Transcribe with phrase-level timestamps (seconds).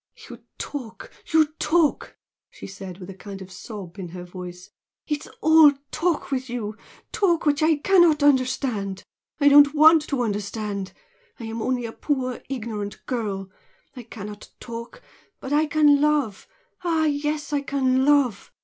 [0.31, 2.17] "You talk, you talk!"
[2.49, 4.71] she said, with a kind of sob in her voice
[5.05, 6.75] "It is all talk with you
[7.11, 9.03] talk which I cannot understand!
[9.39, 10.91] I don't WANT to understand!
[11.39, 13.51] I am only a poor, ignorant girl.
[13.95, 15.03] I cannot talk
[15.39, 16.47] but I can love!
[16.83, 18.51] Ah yes, I can love!